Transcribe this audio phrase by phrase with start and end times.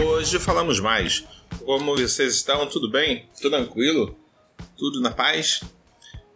[0.00, 1.24] Hoje falamos mais.
[1.64, 2.66] Como vocês estão?
[2.66, 3.26] Tudo bem?
[3.36, 4.16] Tudo tranquilo?
[4.76, 5.62] Tudo na paz?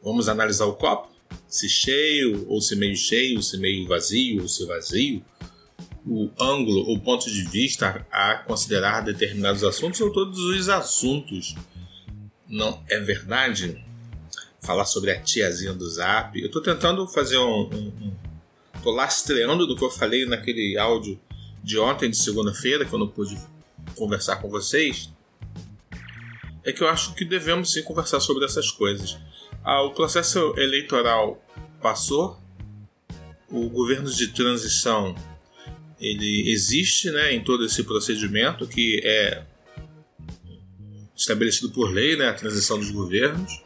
[0.03, 1.09] Vamos analisar o copo?
[1.49, 5.25] Se cheio, ou se meio cheio, se meio vazio, ou se vazio.
[6.05, 11.55] O ângulo, o ponto de vista a considerar determinados assuntos ou todos os assuntos.
[12.47, 13.83] Não é verdade?
[14.61, 16.39] Falar sobre a tiazinha do zap.
[16.39, 17.71] Eu tô tentando fazer um.
[17.73, 18.17] um, um
[18.83, 21.19] tô lastreando do que eu falei naquele áudio
[21.67, 23.37] de ontem, de segunda-feira, que eu não pude
[23.97, 25.11] conversar com vocês,
[26.63, 29.19] é que eu acho que devemos sim conversar sobre essas coisas.
[29.65, 31.45] Ah, o processo eleitoral
[31.83, 32.41] passou,
[33.51, 35.13] o governo de transição
[35.99, 39.43] ele existe né, em todo esse procedimento que é
[41.17, 43.61] estabelecido por lei, né, a transição dos governos.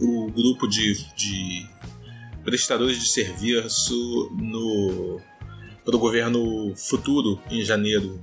[0.00, 1.66] O grupo de, de
[2.44, 5.20] prestadores de serviço no
[5.84, 8.20] para o governo futuro, em janeiro,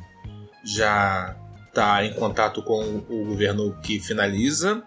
[0.63, 4.83] já está em contato com o governo que finaliza.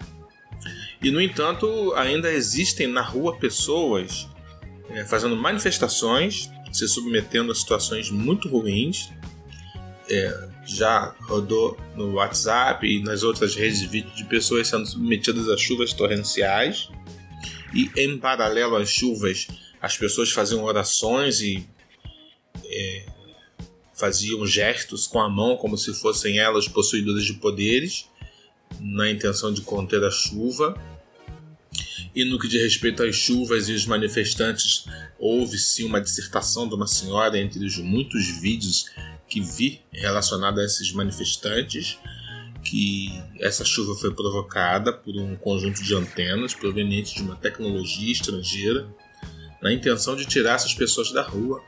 [1.03, 4.29] E, no entanto, ainda existem na rua pessoas
[4.91, 9.11] é, fazendo manifestações, se submetendo a situações muito ruins.
[10.11, 15.49] É, já rodou no WhatsApp e nas outras redes de vídeo de pessoas sendo submetidas
[15.49, 16.89] a chuvas torrenciais.
[17.73, 19.47] E, em paralelo às chuvas,
[19.81, 21.67] as pessoas faziam orações e
[24.05, 28.05] faziam gestos com a mão como se fossem elas possuidoras de poderes,
[28.79, 30.79] na intenção de conter a chuva.
[32.15, 34.85] E no que diz respeito às chuvas e os manifestantes,
[35.19, 38.91] houve-se uma dissertação de uma senhora entre os muitos vídeos
[39.27, 41.99] que vi relacionados a esses manifestantes,
[42.63, 43.09] que
[43.41, 48.87] essa chuva foi provocada por um conjunto de antenas provenientes de uma tecnologia estrangeira,
[49.63, 51.63] na intenção de tirar essas pessoas da rua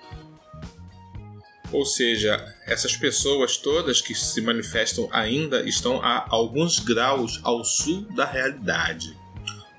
[1.72, 8.02] ou seja, essas pessoas todas que se manifestam ainda estão a alguns graus ao sul
[8.14, 9.16] da realidade.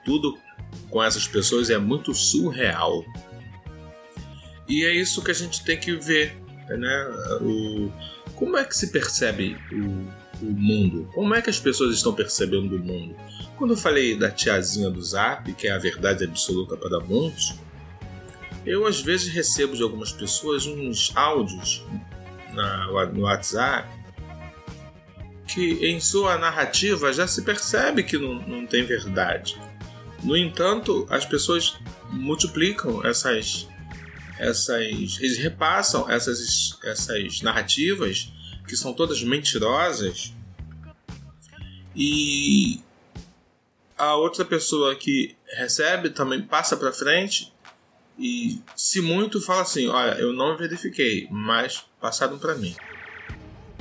[0.04, 0.38] Tudo
[0.90, 3.04] com essas pessoas é muito surreal.
[4.68, 6.38] E é isso que a gente tem que ver,
[6.68, 7.06] né?
[7.42, 7.92] O,
[8.36, 11.10] como é que se percebe o, o mundo?
[11.14, 13.16] Como é que as pessoas estão percebendo o mundo?
[13.56, 17.56] Quando eu falei da tiazinha do Zap, que é a verdade absoluta para muitos,
[18.68, 21.86] eu às vezes recebo de algumas pessoas uns áudios
[22.54, 23.88] na, no WhatsApp
[25.48, 29.58] que em sua narrativa já se percebe que não, não tem verdade.
[30.22, 31.78] No entanto, as pessoas
[32.12, 33.68] multiplicam essas
[34.38, 38.32] essas eles repassam essas essas narrativas
[38.68, 40.34] que são todas mentirosas
[41.96, 42.82] e
[43.98, 47.52] a outra pessoa que recebe também passa para frente
[48.18, 52.76] e se muito fala assim, olha, eu não verifiquei, mas passaram para mim.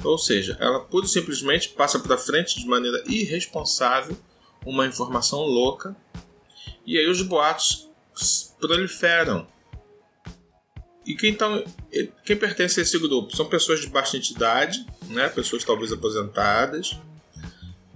[0.04, 4.16] Ou seja, ela pura e simplesmente passa para frente de maneira irresponsável
[4.64, 5.96] uma informação louca
[6.84, 7.88] e aí os boatos
[8.60, 9.46] proliferam.
[11.04, 11.64] E quem, então,
[12.24, 13.34] quem pertence a esse grupo?
[13.34, 15.28] São pessoas de baixa entidade, né?
[15.28, 16.96] pessoas talvez aposentadas.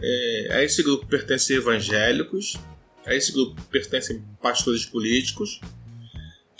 [0.02, 2.56] É, a esse grupo pertencem evangélicos,
[3.04, 5.60] a esse grupo pertencem pastores políticos,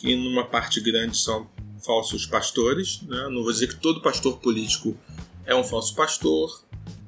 [0.01, 1.49] que numa parte grande são
[1.85, 3.03] falsos pastores.
[3.03, 3.29] Né?
[3.29, 4.97] Não vou dizer que todo pastor político
[5.45, 6.65] é um falso pastor,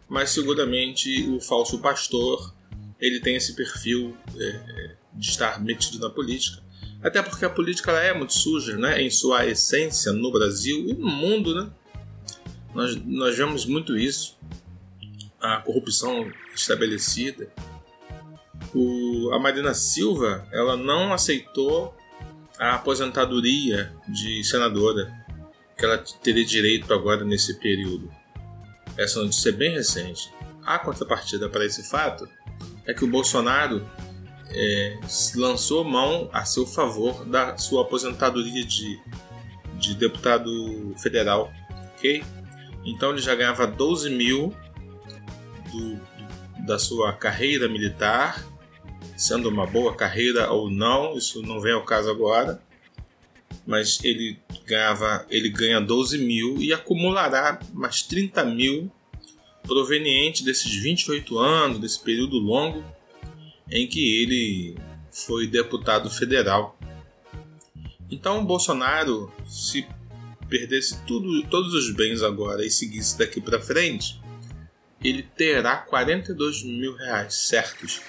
[0.09, 2.55] mas seguramente o falso pastor
[3.01, 6.63] ele tem esse perfil é, de estar metido na política.
[7.03, 9.03] Até porque a política ela é muito suja, né?
[9.03, 11.71] Em sua essência no Brasil e no mundo, né?
[12.73, 14.39] Nós, nós vemos muito isso,
[15.41, 17.53] a corrupção estabelecida.
[18.73, 21.97] O, a Marina Silva ela não aceitou
[22.63, 25.13] a aposentadoria de senadora
[25.77, 28.09] que ela teria direito agora nesse período.
[28.97, 30.33] Essa notícia é bem recente.
[30.65, 32.29] A contrapartida para esse fato
[32.87, 33.85] é que o Bolsonaro
[34.51, 34.97] é,
[35.35, 39.01] lançou mão a seu favor da sua aposentadoria de,
[39.81, 41.53] de deputado federal,
[41.97, 42.23] ok?
[42.85, 44.55] Então ele já ganhava 12 mil
[45.73, 46.01] do,
[46.65, 48.41] da sua carreira militar
[49.17, 52.63] sendo uma boa carreira ou não, isso não vem ao caso agora.
[53.67, 58.91] Mas ele ganhava, ele ganha 12 mil e acumulará mais 30 mil
[59.63, 62.85] proveniente desses 28 anos, desse período longo
[63.71, 64.77] em que ele
[65.11, 66.79] foi deputado federal.
[68.11, 69.87] Então Bolsonaro, se
[70.49, 74.21] perdesse tudo, todos os bens agora e seguisse daqui para frente,
[75.03, 78.01] ele terá 42 mil reais certos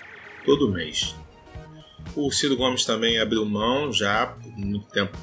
[0.46, 1.16] todo mês.
[2.16, 5.18] O Ciro Gomes também abriu mão já por muito tempo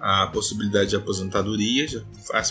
[0.00, 1.86] a possibilidade de aposentadoria.
[1.88, 2.02] Já,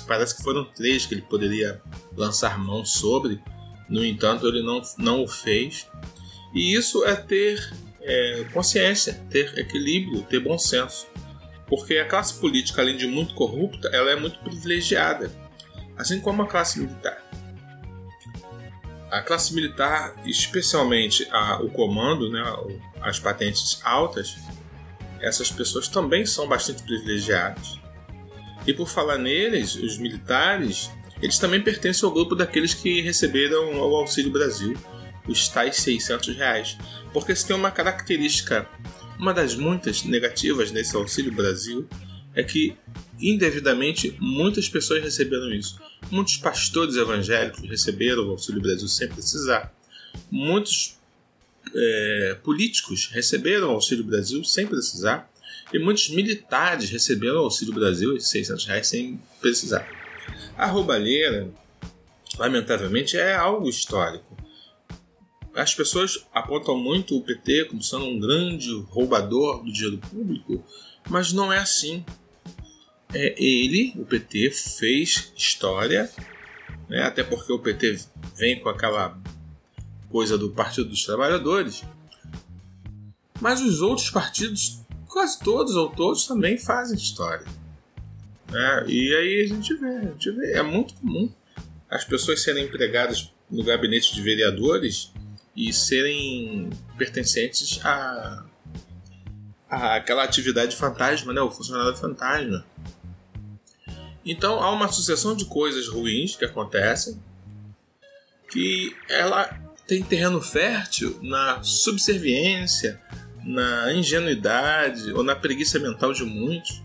[0.07, 1.81] parece que foram três que ele poderia
[2.15, 3.41] lançar mão sobre,
[3.89, 5.87] no entanto, ele não, não o fez.
[6.53, 11.07] E isso é ter é, consciência, ter equilíbrio, ter bom senso.
[11.67, 15.31] Porque a classe política, além de muito corrupta, ela é muito privilegiada,
[15.97, 17.28] assim como a classe militar.
[19.11, 22.43] A classe militar, especialmente a, o comando, né,
[23.01, 24.35] as patentes altas,
[25.19, 27.79] essas pessoas também são bastante privilegiadas.
[28.65, 30.91] E por falar neles, os militares,
[31.21, 34.77] eles também pertencem ao grupo daqueles que receberam o Auxílio Brasil,
[35.27, 36.77] os tais 600 reais.
[37.11, 38.67] Porque se tem uma característica,
[39.17, 41.87] uma das muitas negativas nesse Auxílio Brasil,
[42.35, 42.77] é que
[43.21, 45.79] indevidamente muitas pessoas receberam isso.
[46.09, 49.73] Muitos pastores evangélicos receberam o Auxílio Brasil sem precisar.
[50.31, 50.97] Muitos
[51.75, 55.29] é, políticos receberam o Auxílio Brasil sem precisar.
[55.71, 59.87] E muitos militares receberam o Auxílio Brasil, esses 600 reais, sem precisar.
[60.57, 61.49] A roubalheira,
[62.37, 64.35] lamentavelmente, é algo histórico.
[65.53, 70.63] As pessoas apontam muito o PT como sendo um grande roubador do dinheiro público,
[71.09, 72.03] mas não é assim
[73.13, 76.09] é, ele, o PT, fez história,
[76.87, 77.03] né?
[77.03, 77.99] até porque o PT
[78.35, 79.17] vem com aquela
[80.09, 81.83] coisa do Partido dos Trabalhadores.
[83.41, 87.45] Mas os outros partidos, quase todos ou todos, também fazem história.
[88.51, 88.85] Né?
[88.87, 91.31] E aí a gente vê, a gente vê, é muito comum
[91.89, 95.11] as pessoas serem empregadas no gabinete de vereadores
[95.55, 98.45] e serem pertencentes a,
[99.67, 101.41] a aquela atividade fantasma, né?
[101.41, 102.63] o funcionário fantasma.
[104.25, 107.21] Então há uma sucessão de coisas ruins que acontecem
[108.51, 109.47] que ela
[109.87, 112.99] tem terreno fértil na subserviência,
[113.43, 116.83] na ingenuidade ou na preguiça mental de muitos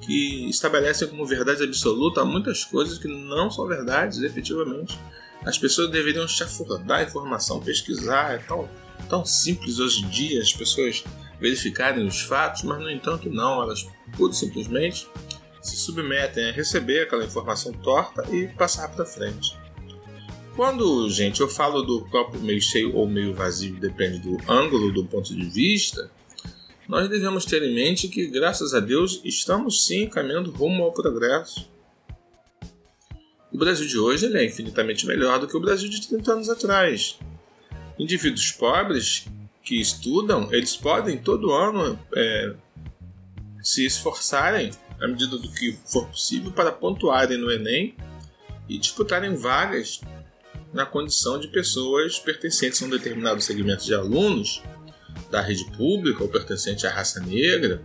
[0.00, 4.96] que estabelecem como verdade absoluta muitas coisas que não são verdades efetivamente.
[5.44, 8.68] As pessoas deveriam chafurdar a informação, pesquisar, é tão,
[9.08, 11.04] tão simples hoje em dia as pessoas
[11.40, 13.86] verificarem os fatos, mas no entanto não, elas
[14.16, 15.06] pura simplesmente
[15.66, 19.56] se submetem a receber aquela informação torta e passar para frente.
[20.54, 25.04] Quando, gente, eu falo do copo meio cheio ou meio vazio, depende do ângulo, do
[25.04, 26.10] ponto de vista,
[26.88, 31.68] nós devemos ter em mente que, graças a Deus, estamos sim caminhando rumo ao progresso.
[33.52, 37.18] O Brasil de hoje é infinitamente melhor do que o Brasil de 30 anos atrás.
[37.98, 39.26] Indivíduos pobres
[39.62, 42.54] que estudam, eles podem todo ano é,
[43.62, 47.96] se esforçarem à medida do que for possível, para pontuarem no Enem
[48.68, 50.00] e disputarem vagas
[50.72, 54.62] na condição de pessoas pertencentes a um determinado segmento de alunos
[55.30, 57.82] da rede pública ou pertencente à raça negra,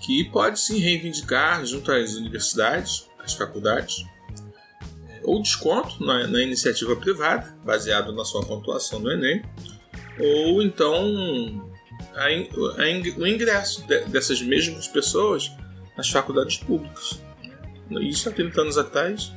[0.00, 4.04] que pode se reivindicar junto às universidades, às faculdades,
[5.22, 9.42] ou desconto na, na iniciativa privada, baseado na sua pontuação no Enem,
[10.18, 11.67] ou então
[12.14, 15.50] a, a, o ingresso de, dessas mesmas pessoas
[15.96, 17.20] nas faculdades públicas.
[18.00, 19.32] Isso há 30 anos atrás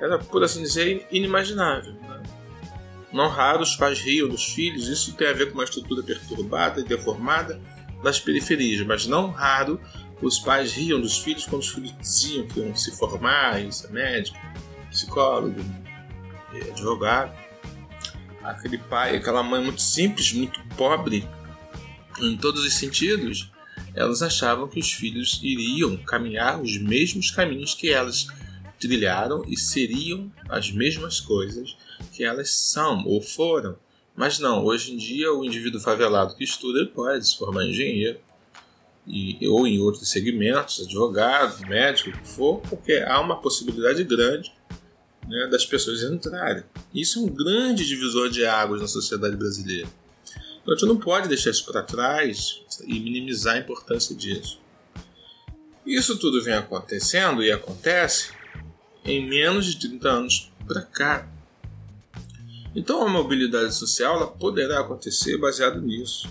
[0.00, 1.94] era, por assim dizer, inimaginável.
[1.94, 2.22] Né?
[3.12, 6.80] Não raro os pais riam dos filhos, isso tem a ver com uma estrutura perturbada
[6.80, 7.60] e deformada
[8.02, 9.80] das periferias, mas não raro
[10.20, 13.90] os pais riam dos filhos quando os filhos diziam que iam se formar, iam ser
[13.90, 14.38] médico,
[14.90, 15.60] psicólogo,
[16.70, 17.36] advogado.
[18.42, 21.28] Aquele pai, aquela mãe muito simples, muito pobre,
[22.20, 23.50] em todos os sentidos,
[23.94, 28.26] elas achavam que os filhos iriam caminhar os mesmos caminhos que elas
[28.78, 31.76] trilharam e seriam as mesmas coisas
[32.12, 33.76] que elas são ou foram.
[34.14, 38.18] Mas não, hoje em dia o indivíduo favelado que estuda pode se formar engenheiro
[39.06, 44.52] e, ou em outros segmentos, advogado, médico, o que for, porque há uma possibilidade grande
[45.26, 46.64] né, das pessoas entrarem.
[46.94, 49.88] Isso é um grande divisor de águas na sociedade brasileira.
[50.68, 54.60] Então a gente não pode deixar isso para trás e minimizar a importância disso.
[55.86, 58.32] Isso tudo vem acontecendo e acontece
[59.02, 61.26] em menos de 30 anos para cá.
[62.76, 66.28] Então a mobilidade social poderá acontecer baseado nisso.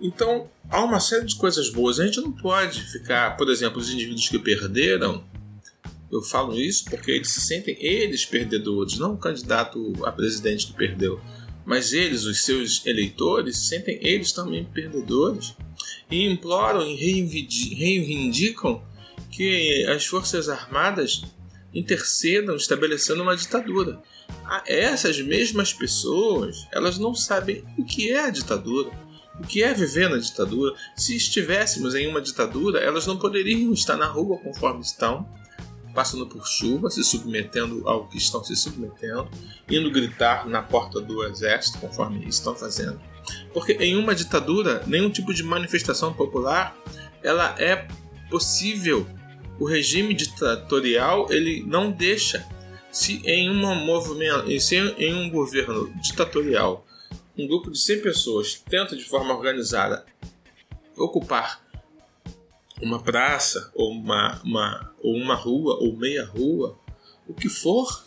[0.00, 1.98] Então há uma série de coisas boas.
[1.98, 5.24] A gente não pode ficar, por exemplo, os indivíduos que perderam.
[6.12, 10.74] Eu falo isso porque eles se sentem eles perdedores, não o candidato a presidente que
[10.74, 11.20] perdeu
[11.64, 15.54] mas eles, os seus eleitores, sentem eles também perdedores
[16.10, 18.82] e imploram e reivindicam
[19.30, 21.22] que as Forças Armadas
[21.72, 24.02] intercedam estabelecendo uma ditadura.
[24.66, 28.90] Essas mesmas pessoas, elas não sabem o que é a ditadura,
[29.38, 30.74] o que é viver na ditadura.
[30.96, 35.26] Se estivéssemos em uma ditadura, elas não poderiam estar na rua conforme estão,
[35.94, 39.28] passando por chuva, se submetendo ao que estão se submetendo,
[39.68, 43.00] indo gritar na porta do exército conforme estão fazendo.
[43.52, 46.76] Porque em uma ditadura, nenhum tipo de manifestação popular
[47.22, 47.86] ela é
[48.30, 49.06] possível.
[49.58, 52.46] O regime ditatorial ele não deixa.
[52.90, 56.84] Se em uma movimento, se em um governo ditatorial,
[57.38, 60.04] um grupo de 100 pessoas tenta de forma organizada
[60.96, 61.60] ocupar
[62.82, 66.78] uma praça ou uma, uma, ou uma rua ou meia rua,
[67.26, 68.04] o que for,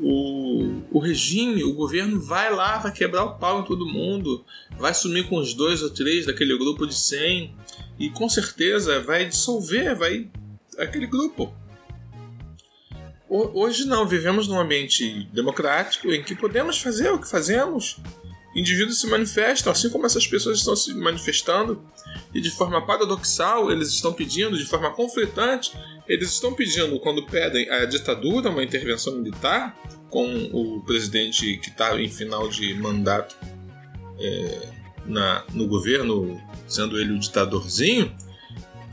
[0.00, 4.44] o, o regime, o governo vai lá, vai quebrar o pau em todo mundo,
[4.78, 7.54] vai sumir com os dois ou três daquele grupo de 100
[7.98, 10.28] e com certeza vai dissolver vai
[10.78, 11.52] aquele grupo.
[13.28, 17.98] Hoje não, vivemos num ambiente democrático em que podemos fazer o que fazemos.
[18.54, 21.82] Indivíduos se manifestam, assim como essas pessoas estão se manifestando,
[22.34, 25.72] e de forma paradoxal, eles estão pedindo, de forma conflitante,
[26.06, 29.76] eles estão pedindo, quando pedem a ditadura, uma intervenção militar,
[30.10, 33.36] com o presidente que está em final de mandato
[34.18, 34.68] é,
[35.04, 38.14] na, no governo, sendo ele o ditadorzinho,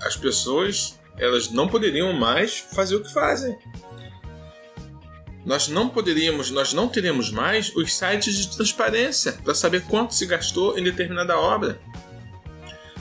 [0.02, 3.58] as pessoas elas não poderiam mais fazer o que fazem.
[5.46, 10.26] Nós não poderíamos, nós não teremos mais os sites de transparência para saber quanto se
[10.26, 11.80] gastou em determinada obra.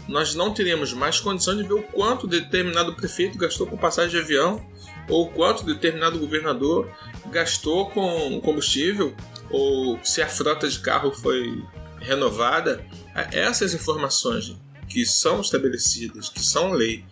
[0.06, 4.18] Nós não teremos mais condição de ver o quanto determinado prefeito gastou com passagem de
[4.18, 4.64] avião,
[5.08, 6.90] ou quanto determinado governador
[7.30, 9.14] gastou com combustível,
[9.50, 11.62] ou se a frota de carro foi
[12.00, 12.84] renovada,
[13.32, 14.54] essas informações
[14.88, 17.04] que são estabelecidas, que são lei,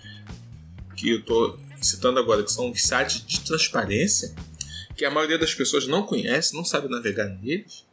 [0.97, 4.35] que eu estou citando agora, que são sites de transparência,
[4.97, 7.85] que a maioria das pessoas não conhece, não sabe navegar neles,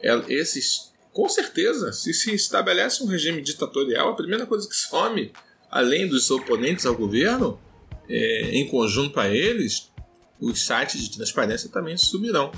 [0.00, 5.32] é, esses, com certeza, se se estabelece um regime ditatorial, a primeira coisa que some,
[5.70, 7.58] além dos oponentes ao governo,
[8.06, 9.90] é, em conjunto a eles,
[10.38, 12.52] os sites de transparência também sumirão.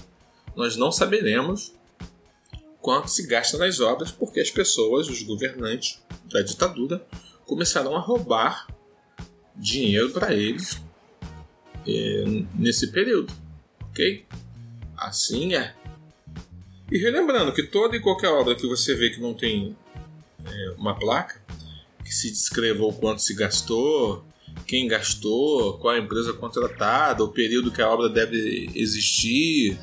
[0.57, 1.73] Nós não saberemos
[2.81, 7.07] quanto se gasta nas obras, porque as pessoas, os governantes da ditadura,
[7.47, 8.67] começarão a roubar
[9.55, 10.83] dinheiro para eles
[11.87, 12.25] é,
[12.57, 13.33] nesse período,
[13.93, 14.27] ok?
[14.97, 15.78] Assim é.
[16.91, 19.77] E relembrando que toda e qualquer obra que você vê que não tem
[20.45, 21.41] é, uma placa
[22.03, 24.25] que se descreva o quanto se gastou,
[24.67, 29.79] quem gastou, qual empresa contratada, o período que a obra deve existir,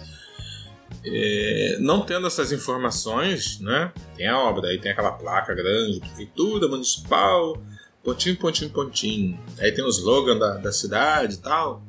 [1.03, 3.93] é, não tendo essas informações, né?
[4.17, 7.61] Tem a obra, aí tem aquela placa grande, prefeitura municipal,
[8.03, 9.39] pontinho, pontinho, pontinho.
[9.59, 11.83] Aí tem o slogan da, da cidade e tal.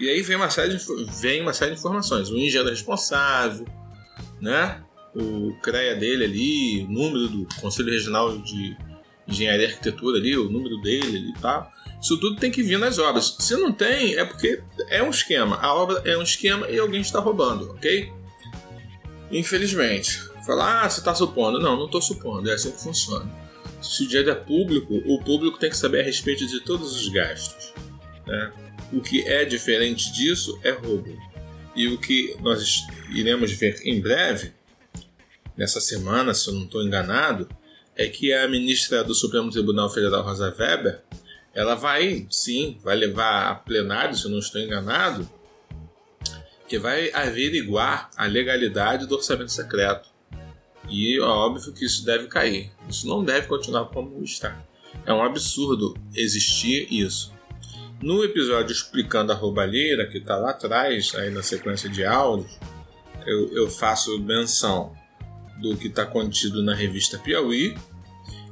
[0.00, 0.84] E aí vem uma série de,
[1.20, 2.30] vem uma série de informações.
[2.30, 3.66] O engenheiro responsável,
[4.42, 4.82] né?
[5.14, 8.76] O CREA dele ali, o número do Conselho Regional de
[9.28, 11.70] Engenharia e Arquitetura ali, o número dele e tal.
[12.00, 13.36] Isso tudo tem que vir nas obras.
[13.38, 15.56] Se não tem, é porque é um esquema.
[15.56, 18.12] A obra é um esquema e alguém está roubando, ok?
[19.30, 20.20] Infelizmente.
[20.44, 21.60] Falar, ah, você está supondo.
[21.60, 22.50] Não, não estou supondo.
[22.50, 23.30] É assim que funciona.
[23.80, 27.08] Se o dinheiro é público, o público tem que saber a respeito de todos os
[27.08, 27.72] gastos.
[28.26, 28.52] Né?
[28.92, 31.16] O que é diferente disso é roubo.
[31.74, 34.52] E o que nós iremos ver em breve,
[35.56, 37.48] nessa semana, se eu não estou enganado,
[37.96, 41.02] é que a ministra do Supremo Tribunal Federal, Rosa Weber,
[41.54, 45.28] ela vai, sim, vai levar a plenário, se eu não estou enganado,
[46.66, 50.08] que vai averiguar a legalidade do orçamento secreto.
[50.88, 52.70] E é óbvio que isso deve cair.
[52.88, 54.62] Isso não deve continuar como está.
[55.04, 57.32] É um absurdo existir isso.
[58.02, 62.58] No episódio explicando a roubalheira, que está lá atrás, aí na sequência de áudios,
[63.24, 64.92] eu, eu faço menção
[65.60, 67.76] do que está contido na revista Piauí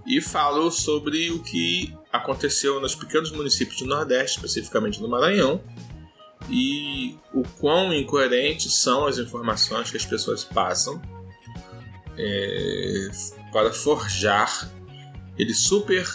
[0.06, 5.60] e falo sobre o que aconteceu nos pequenos municípios do Nordeste, especificamente no Maranhão,
[6.48, 11.02] e o quão incoerentes são as informações que as pessoas passam
[12.16, 13.08] é,
[13.52, 14.70] para forjar.
[15.36, 16.06] Eles super.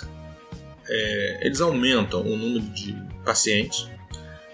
[0.88, 3.90] É, eles aumentam o número de pacientes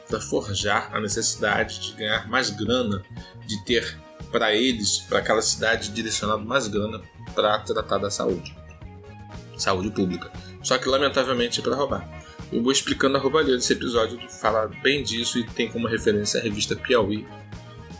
[0.07, 3.03] para forjar a necessidade de ganhar mais grana,
[3.45, 3.97] de ter
[4.31, 7.01] para eles, para aquela cidade, direcionado mais grana
[7.35, 8.55] para tratar da saúde,
[9.57, 10.31] saúde pública.
[10.63, 12.07] Só que lamentavelmente é para roubar.
[12.51, 16.43] Eu vou explicando a roubalheira desse episódio, fala bem disso e tem como referência a
[16.43, 17.25] revista Piauí,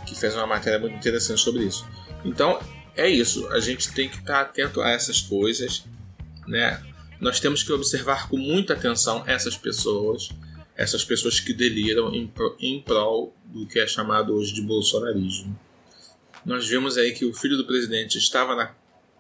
[0.06, 1.88] que fez uma matéria muito interessante sobre isso.
[2.24, 2.60] Então
[2.96, 5.86] é isso, a gente tem que estar atento a essas coisas,
[6.48, 6.82] né?
[7.20, 10.30] Nós temos que observar com muita atenção essas pessoas,
[10.82, 15.58] essas pessoas que deliram em, em prol do que é chamado hoje de bolsonarismo.
[16.44, 18.74] Nós vimos aí que o filho do presidente estava na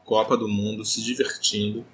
[0.03, 1.85] Copa do Mundo, se divertindo.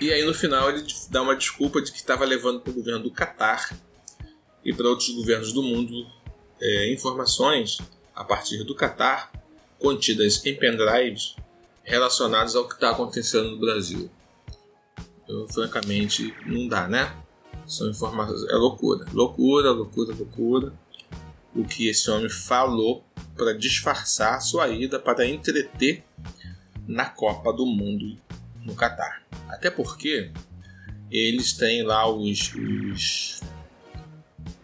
[0.00, 3.02] E aí no final ele dá uma desculpa de que estava levando para o governo
[3.02, 3.76] do Catar
[4.64, 6.06] e para outros governos do mundo
[6.60, 7.78] é, informações
[8.14, 9.32] a partir do Catar
[9.80, 11.34] contidas em pendrives
[11.82, 14.08] relacionadas ao que está acontecendo no Brasil.
[15.28, 17.12] Eu, francamente, não dá, né?
[17.70, 18.42] São informações.
[18.48, 19.06] É loucura.
[19.12, 20.72] Loucura, loucura, loucura.
[21.54, 23.04] O que esse homem falou
[23.36, 26.04] para disfarçar sua ida para entreter
[26.86, 28.18] na Copa do Mundo
[28.64, 29.22] no Catar.
[29.48, 30.32] Até porque
[31.10, 33.40] eles têm lá os, os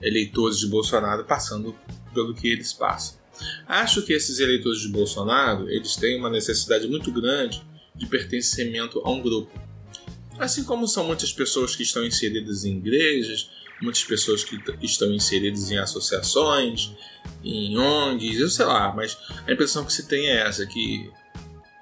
[0.03, 1.77] eleitores de Bolsonaro passando
[2.13, 3.19] pelo que eles passam.
[3.67, 9.11] Acho que esses eleitores de Bolsonaro eles têm uma necessidade muito grande de pertencimento a
[9.11, 9.66] um grupo.
[10.39, 13.51] Assim como são muitas pessoas que estão inseridas em igrejas,
[13.81, 16.93] muitas pessoas que estão inseridas em associações,
[17.45, 19.17] em ONGs, eu sei lá, mas
[19.47, 21.11] a impressão que se tem é essa, que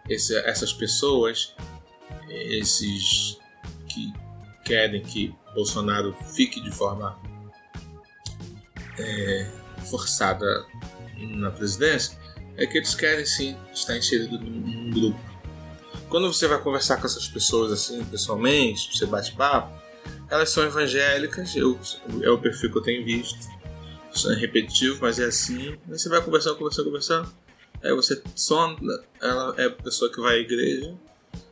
[0.08, 1.54] esse, essas pessoas,
[2.28, 3.38] esses
[3.88, 4.12] que
[4.64, 7.18] querem que Bolsonaro fique de forma
[8.98, 9.50] é,
[9.88, 10.66] forçada
[11.16, 12.18] na presidência,
[12.56, 15.33] é que eles querem sim estar inseridos num grupo.
[16.14, 19.76] Quando você vai conversar com essas pessoas assim, pessoalmente, você bate papo,
[20.30, 21.76] elas são evangélicas, eu,
[22.22, 23.36] é o perfil que eu tenho visto.
[24.14, 25.70] Isso é repetitivo, mas é assim.
[25.70, 27.34] Aí você vai conversando, conversando, conversando.
[27.82, 30.94] Aí você sonda, ela é a pessoa que vai à igreja.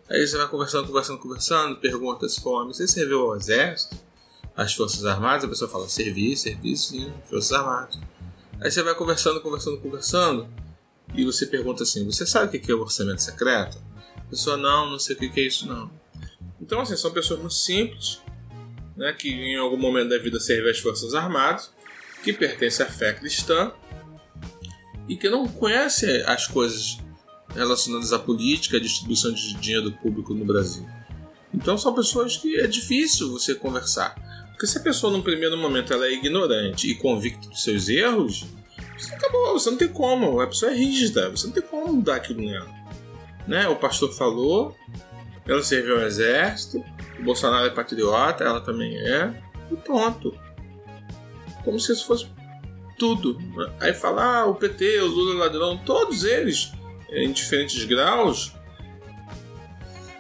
[0.09, 3.97] Aí você vai conversando, conversando, conversando, pergunta se for homem, você serviu ao exército?
[4.57, 5.43] As Forças Armadas?
[5.43, 7.99] A pessoa fala, servi, servi sim, Forças Armadas.
[8.61, 10.49] Aí você vai conversando, conversando, conversando,
[11.17, 13.91] e você pergunta assim: Você sabe o que é o orçamento secreto?
[14.33, 15.91] Pessoa, não, não sei o que é isso, não.
[16.59, 18.19] Então, assim, são pessoas muito simples,
[18.97, 21.71] né, que em algum momento da vida servem às Forças Armadas,
[22.25, 23.75] que pertencem à fé cristã
[25.07, 26.97] e que não conhecem as coisas
[27.55, 30.89] relacionadas à política, à distribuição de dinheiro público no Brasil.
[31.53, 34.15] Então, são pessoas que é difícil você conversar.
[34.49, 38.47] Porque se a pessoa, num primeiro momento, ela é ignorante e convicta dos seus erros,
[38.97, 40.41] você acabou, você não tem como.
[40.41, 42.82] A pessoa é rígida, você não tem como mudar aquilo nela.
[43.47, 43.69] Né?
[43.69, 44.77] O pastor falou,
[45.47, 46.83] ela serviu ao exército,
[47.19, 49.35] o Bolsonaro é patriota, ela também é,
[49.71, 50.37] e pronto.
[51.65, 52.27] Como se isso fosse
[52.99, 53.39] tudo.
[53.81, 56.73] Aí falar ah, o PT, o Lula ladrão, todos eles,
[57.11, 58.53] em diferentes graus,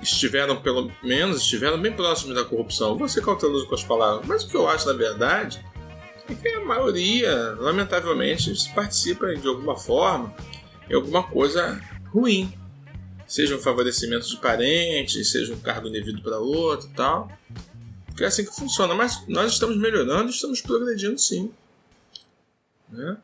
[0.03, 2.97] estiveram, pelo menos, estiveram bem próximos da corrupção.
[2.99, 5.65] Vou ser cauteloso com as palavras, mas o que eu acho, na verdade,
[6.29, 10.35] é que a maioria, lamentavelmente, participa de alguma forma
[10.91, 12.53] em alguma coisa ruim.
[13.33, 17.33] Seja um favorecimento de parentes, seja um cargo devido para outro e tal.
[18.05, 18.95] Porque é assim que funciona.
[18.95, 21.51] Mas nós estamos melhorando, estamos progredindo sim.
[22.91, 23.17] Né?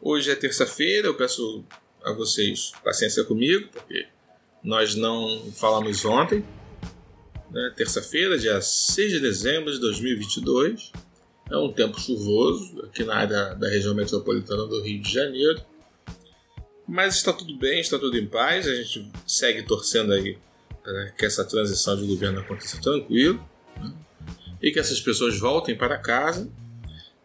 [0.00, 1.64] Hoje é terça-feira, eu peço
[2.04, 4.06] a vocês paciência comigo, porque
[4.62, 6.46] nós não falamos ontem,
[7.50, 7.72] né?
[7.76, 10.92] terça-feira, dia 6 de dezembro de 2022.
[11.50, 15.60] É um tempo chuvoso aqui na área da região metropolitana do Rio de Janeiro.
[16.88, 18.66] Mas está tudo bem, está tudo em paz.
[18.66, 20.38] A gente segue torcendo aí
[20.82, 23.44] para que essa transição de governo aconteça tranquilo
[23.76, 23.92] né?
[24.62, 26.48] e que essas pessoas voltem para casa,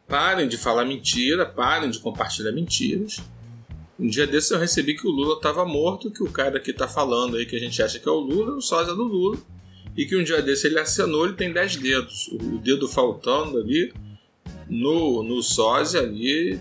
[0.08, 3.21] parem de falar mentira, parem de compartilhar mentiras
[4.02, 6.88] um dia desses eu recebi que o Lula estava morto, que o cara que está
[6.88, 9.38] falando aí que a gente acha que é o Lula, é o sósia do Lula.
[9.95, 12.30] E que um dia desse ele acenou, ele tem 10 dedos.
[12.30, 13.93] O dedo faltando ali
[14.67, 16.60] no, no sósia ali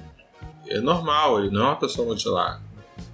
[0.66, 2.60] é normal, ele não é uma pessoa mutilada.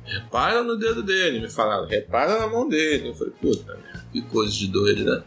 [0.07, 3.09] Repara no dedo dele, me falaram, repara na mão dele.
[3.09, 3.79] Eu falei, puta,
[4.13, 5.23] que coisa de doido, né?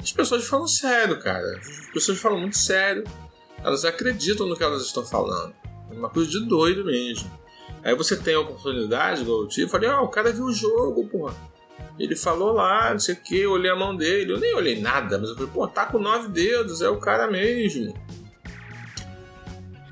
[0.00, 1.58] As pessoas falam sério, cara.
[1.58, 3.04] As pessoas falam muito sério.
[3.64, 5.52] Elas acreditam no que elas estão falando.
[5.90, 7.30] É uma coisa de doido mesmo.
[7.82, 10.52] Aí você tem a oportunidade, igual eu tive, falei, ó, oh, o cara viu o
[10.52, 11.34] jogo, porra.
[11.98, 14.32] Ele falou lá, não sei o que, eu olhei a mão dele.
[14.32, 17.30] Eu nem olhei nada, mas eu falei, pô, tá com nove dedos, é o cara
[17.30, 17.94] mesmo.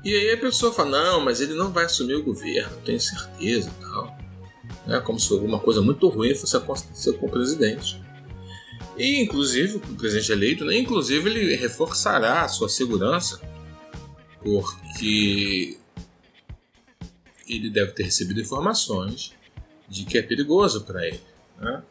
[0.05, 3.71] E aí a pessoa fala, não, mas ele não vai assumir o governo, tenho certeza
[3.75, 4.15] e tal.
[4.87, 7.99] É como se alguma coisa muito ruim fosse acontecer com o presidente.
[8.95, 13.41] E inclusive, o presidente eleito, né, inclusive ele reforçará a sua segurança,
[14.43, 15.79] porque
[17.47, 19.33] ele deve ter recebido informações
[19.89, 21.19] de que é perigoso para ele.
[21.57, 21.81] Né?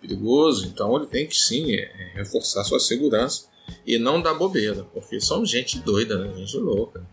[0.00, 3.46] Perigoso, então ele tem que sim é, é, reforçar sua segurança
[3.84, 6.32] e não dar bobeira, porque são gente doida, né?
[6.36, 7.04] gente louca.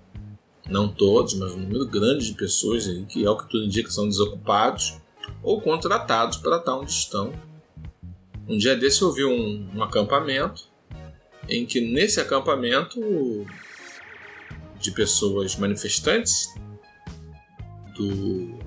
[0.70, 4.08] Não todos, mas um número grande de pessoas aí que, ao que tudo indica, são
[4.08, 4.98] desocupados
[5.42, 7.34] ou contratados para estar onde estão.
[8.48, 10.68] Um dia desse eu vi um, um acampamento
[11.50, 13.00] em que nesse acampamento
[14.80, 16.54] de pessoas manifestantes
[17.96, 18.58] do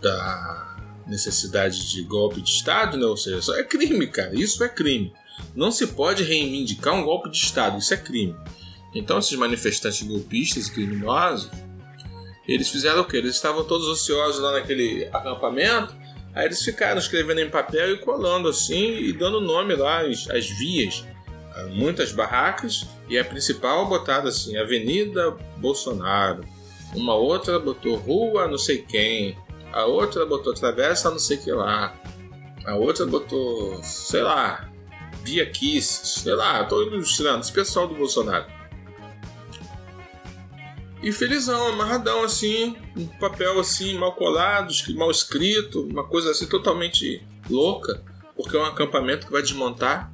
[0.00, 3.06] da necessidade de golpe de Estado, né?
[3.06, 4.34] ou seja, é crime, cara.
[4.34, 5.12] Isso é crime.
[5.54, 8.36] Não se pode reivindicar um golpe de Estado, isso é crime.
[8.98, 11.48] Então, esses manifestantes golpistas e criminosos,
[12.48, 13.18] eles fizeram o quê?
[13.18, 15.94] Eles estavam todos ociosos lá naquele acampamento,
[16.34, 20.48] aí eles ficaram escrevendo em papel e colando assim e dando nome lá às, às
[20.48, 21.04] vias,
[21.70, 26.44] muitas barracas, e a principal botada assim, Avenida Bolsonaro.
[26.92, 29.38] Uma outra botou Rua não sei quem,
[29.72, 31.94] a outra botou Travessa não sei que lá,
[32.66, 34.68] a outra botou, sei lá,
[35.22, 38.57] Bia Kiss, sei lá, tô ilustrando, esse pessoal do Bolsonaro.
[41.02, 47.22] E felizão, amarradão assim, um papel assim, mal colado, mal escrito, uma coisa assim totalmente
[47.48, 48.02] louca,
[48.36, 50.10] porque é um acampamento que vai desmontar,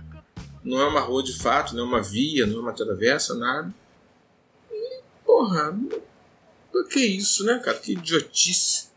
[0.63, 3.75] não é uma rua de fato, não é uma via, não é uma travessa, nada.
[4.71, 5.75] E, porra,
[6.91, 7.79] que isso, né, cara?
[7.79, 8.89] Que idiotice.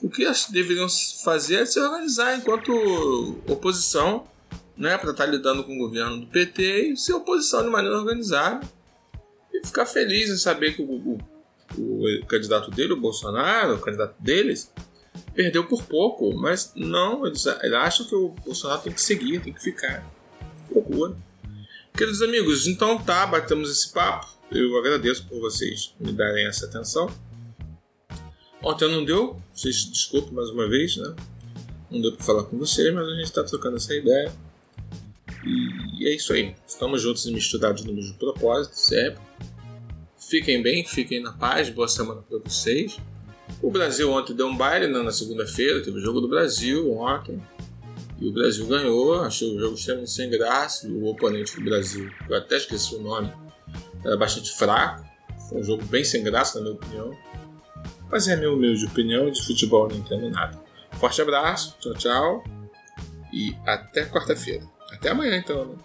[0.00, 0.86] O que deveriam
[1.24, 2.70] fazer é se organizar enquanto
[3.48, 4.26] oposição
[4.76, 7.96] né, para estar tá lidando com o governo do PT e ser oposição de maneira
[7.96, 8.60] organizada
[9.64, 11.18] ficar feliz em saber que o,
[11.76, 14.72] o, o candidato dele, o Bolsonaro, o candidato deles,
[15.34, 19.52] perdeu por pouco, mas não, eles, eles acham que o Bolsonaro tem que seguir, tem
[19.52, 20.04] que ficar.
[20.70, 21.16] Loucura.
[21.96, 24.26] Queridos amigos, então tá, batemos esse papo.
[24.50, 27.08] Eu agradeço por vocês me darem essa atenção.
[28.62, 31.14] Ontem não deu, vocês desculpem mais uma vez, né?
[31.90, 34.32] Não deu para falar com vocês, mas a gente está trocando essa ideia.
[35.98, 36.54] E é isso aí.
[36.66, 39.22] Estamos juntos e misturados no mesmo propósito, sempre.
[40.34, 42.98] Fiquem bem, fiquem na paz, boa semana para vocês.
[43.62, 47.40] O Brasil ontem deu um baile né, na segunda-feira, teve o jogo do Brasil ontem.
[48.20, 50.88] E o Brasil ganhou, achei o jogo extremamente sem graça.
[50.88, 53.32] O oponente do Brasil, eu até esqueci o nome,
[54.04, 55.04] era bastante fraco.
[55.48, 57.16] Foi um jogo bem sem graça, na minha opinião.
[58.10, 60.60] Mas é a minha humilde opinião, de futebol não entendo nada.
[60.98, 62.44] Forte abraço, tchau, tchau.
[63.32, 64.64] E até quarta-feira.
[64.90, 65.64] Até amanhã, então.
[65.64, 65.76] Né?